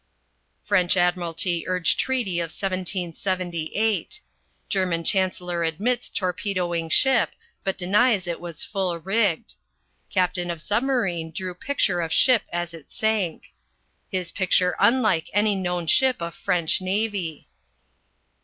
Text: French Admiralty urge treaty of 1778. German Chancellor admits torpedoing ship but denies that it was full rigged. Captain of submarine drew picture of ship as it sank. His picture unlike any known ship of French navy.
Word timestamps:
French 0.63 0.97
Admiralty 0.97 1.67
urge 1.67 1.95
treaty 1.95 2.39
of 2.39 2.45
1778. 2.45 4.19
German 4.67 5.03
Chancellor 5.03 5.63
admits 5.63 6.09
torpedoing 6.09 6.89
ship 6.89 7.35
but 7.63 7.77
denies 7.77 8.23
that 8.25 8.31
it 8.31 8.39
was 8.41 8.63
full 8.63 8.97
rigged. 8.97 9.53
Captain 10.09 10.49
of 10.49 10.59
submarine 10.59 11.29
drew 11.29 11.53
picture 11.53 12.01
of 12.01 12.11
ship 12.11 12.41
as 12.51 12.73
it 12.73 12.91
sank. 12.91 13.53
His 14.09 14.31
picture 14.31 14.75
unlike 14.79 15.29
any 15.33 15.53
known 15.53 15.85
ship 15.85 16.19
of 16.19 16.33
French 16.33 16.81
navy. 16.81 17.47